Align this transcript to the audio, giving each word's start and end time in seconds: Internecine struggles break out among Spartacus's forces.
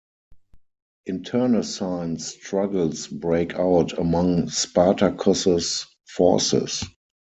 Internecine 1.05 2.17
struggles 2.17 3.05
break 3.05 3.53
out 3.53 3.95
among 3.99 4.49
Spartacus's 4.49 5.85
forces. 6.07 6.83